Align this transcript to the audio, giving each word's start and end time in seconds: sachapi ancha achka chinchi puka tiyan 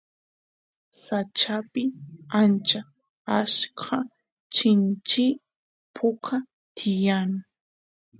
sachapi 1.03 1.83
ancha 2.41 2.81
achka 3.39 3.97
chinchi 4.55 5.25
puka 5.95 6.37
tiyan 6.77 7.31